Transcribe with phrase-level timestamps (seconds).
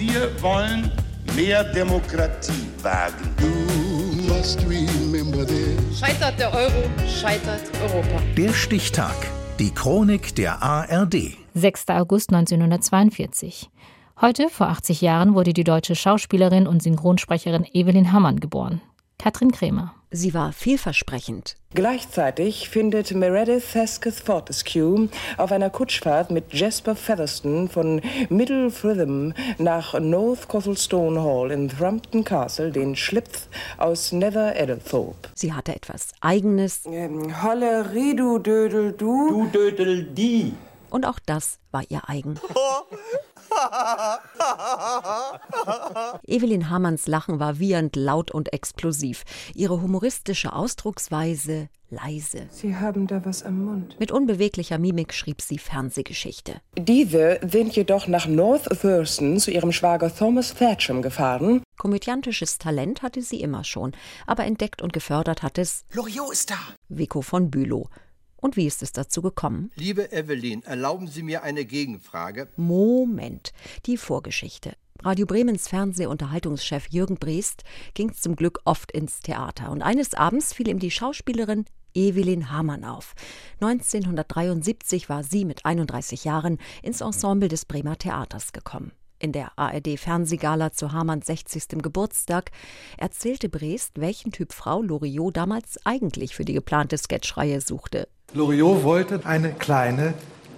[0.00, 0.90] Wir wollen
[1.36, 3.34] mehr Demokratie wagen.
[5.94, 8.22] Scheitert der Euro, scheitert Europa.
[8.34, 9.14] Der Stichtag.
[9.58, 11.36] Die Chronik der ARD.
[11.52, 11.88] 6.
[11.90, 13.68] August 1942.
[14.22, 18.80] Heute, vor 80 Jahren, wurde die deutsche Schauspielerin und Synchronsprecherin Evelyn Hammann geboren.
[19.18, 19.94] Katrin Krämer.
[20.12, 21.54] Sie war vielversprechend.
[21.72, 29.98] Gleichzeitig findet Meredith Hesketh Fortescue auf einer Kutschfahrt mit Jasper Featherston von Middle Fritham nach
[30.00, 33.46] North Cothelstone Hall in Thrumpton Castle den Schlipf
[33.78, 35.28] aus Nether Eddlethorpe.
[35.36, 36.82] Sie hatte etwas Eigenes.
[36.86, 39.28] Ähm, Holleri, du Dödel, du.
[39.28, 40.54] Du Dödel, die.
[40.90, 42.34] Und auch das war ihr eigen.
[46.26, 49.24] Evelyn Hamanns Lachen war wiehernd laut und explosiv.
[49.54, 52.46] Ihre humoristische Ausdrucksweise leise.
[52.50, 53.96] Sie haben da was am Mund.
[53.98, 56.60] Mit unbeweglicher Mimik schrieb sie Fernsehgeschichte.
[56.78, 61.62] Diese sind jedoch nach North Thurston zu ihrem Schwager Thomas Thatcham gefahren.
[61.78, 63.92] Komödiantisches Talent hatte sie immer schon,
[64.26, 66.58] aber entdeckt und gefördert hat es Loriot ist da.
[66.88, 67.88] Vico von Bülow.
[68.40, 69.70] Und wie ist es dazu gekommen?
[69.74, 72.48] Liebe Evelyn, erlauben Sie mir eine Gegenfrage.
[72.56, 73.52] Moment,
[73.86, 74.74] die Vorgeschichte.
[75.02, 79.70] Radio Bremens Fernsehunterhaltungschef Jürgen Breest ging zum Glück oft ins Theater.
[79.70, 83.14] Und eines Abends fiel ihm die Schauspielerin Evelyn Hamann auf.
[83.60, 88.92] 1973 war sie mit 31 Jahren ins Ensemble des Bremer Theaters gekommen.
[89.18, 91.82] In der ARD-Fernsehgala zu Hamanns 60.
[91.82, 92.52] Geburtstag
[92.96, 98.08] erzählte Breest, welchen Typ Frau Loriot damals eigentlich für die geplante Sketchreihe suchte.
[98.32, 100.14] Loriot wollte eine kleine,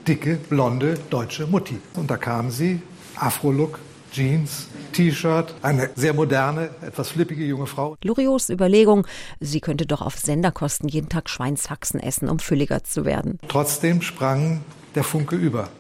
[0.06, 1.79] dicke, blonde deutsche Mutti.
[1.95, 2.83] Und da kam sie,
[3.17, 3.79] Afro-Look,
[4.12, 7.97] Jeans, T-Shirt, eine sehr moderne, etwas flippige junge Frau.
[8.05, 9.06] Loriots Überlegung,
[9.41, 13.39] sie könnte doch auf Senderkosten jeden Tag Schweinshaxen essen, um fülliger zu werden.
[13.48, 14.61] Trotzdem sprang
[14.95, 15.70] der Funke über.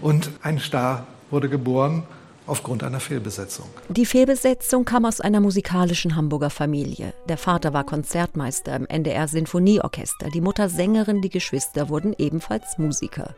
[0.00, 2.04] Und ein Star wurde geboren
[2.48, 3.66] aufgrund einer Fehlbesetzung.
[3.88, 7.12] Die Fehlbesetzung kam aus einer musikalischen Hamburger Familie.
[7.28, 13.34] Der Vater war Konzertmeister im NDR Sinfonieorchester, die Mutter Sängerin, die Geschwister wurden ebenfalls Musiker.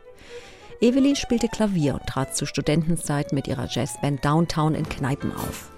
[0.81, 5.69] Evelyn spielte Klavier und trat zu Studentenzeit mit ihrer Jazzband Downtown in Kneipen auf.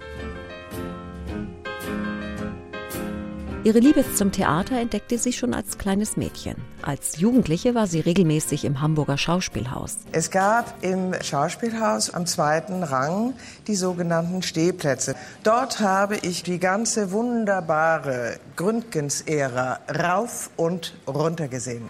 [3.66, 6.56] Ihre Liebe zum Theater entdeckte sie schon als kleines Mädchen.
[6.82, 10.00] Als Jugendliche war sie regelmäßig im Hamburger Schauspielhaus.
[10.12, 13.34] Es gab im Schauspielhaus am zweiten Rang
[13.68, 15.16] die sogenannten Stehplätze.
[15.44, 21.90] Dort habe ich die ganze wunderbare Gründgens-Ära rauf und runter gesehen.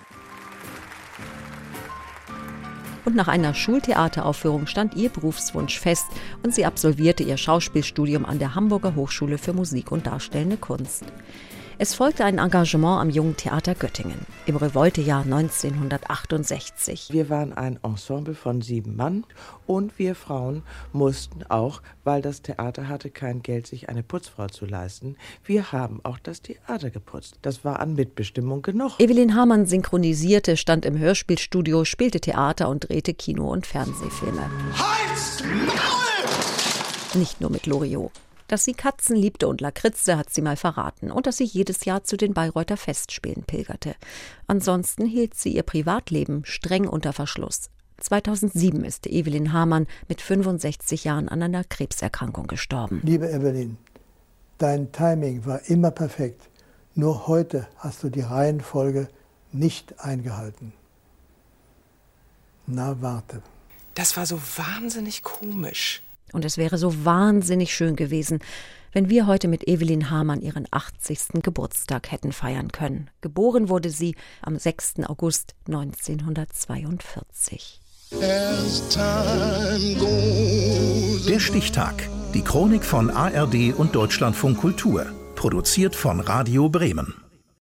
[3.03, 6.05] Und nach einer Schultheateraufführung stand ihr Berufswunsch fest
[6.43, 11.03] und sie absolvierte ihr Schauspielstudium an der Hamburger Hochschule für Musik und Darstellende Kunst.
[11.79, 17.07] Es folgte ein Engagement am Jungen Theater Göttingen im Revoltejahr 1968.
[17.11, 19.25] Wir waren ein Ensemble von sieben Mann
[19.65, 20.61] und wir Frauen
[20.91, 25.99] mussten auch, weil das Theater hatte kein Geld, sich eine Putzfrau zu leisten, wir haben
[26.03, 27.39] auch das Theater geputzt.
[27.41, 28.99] Das war an Mitbestimmung genug.
[28.99, 34.47] Evelyn Hamann synchronisierte, stand im Hörspielstudio, spielte Theater und drehte Kino- und Fernsehfilme.
[34.77, 35.43] Hals!
[35.43, 37.19] Maul!
[37.19, 38.11] Nicht nur mit Loriot.
[38.53, 42.03] Dass sie Katzen liebte und Lakritze hat sie mal verraten und dass sie jedes Jahr
[42.03, 43.95] zu den Bayreuther Festspielen pilgerte.
[44.45, 47.71] Ansonsten hielt sie ihr Privatleben streng unter Verschluss.
[47.97, 53.01] 2007 ist Evelyn Hamann mit 65 Jahren an einer Krebserkrankung gestorben.
[53.03, 53.79] Liebe Evelyn,
[54.59, 56.47] dein Timing war immer perfekt.
[56.93, 59.07] Nur heute hast du die Reihenfolge
[59.51, 60.73] nicht eingehalten.
[62.67, 63.41] Na, warte.
[63.95, 66.03] Das war so wahnsinnig komisch.
[66.33, 68.39] Und es wäre so wahnsinnig schön gewesen,
[68.91, 71.41] wenn wir heute mit Evelyn Hamann ihren 80.
[71.41, 73.09] Geburtstag hätten feiern können.
[73.21, 74.95] Geboren wurde sie am 6.
[75.07, 77.79] August 1942.
[81.27, 82.09] Der Stichtag.
[82.33, 85.05] Die Chronik von ARD und Deutschlandfunk Kultur.
[85.35, 87.22] Produziert von Radio Bremen.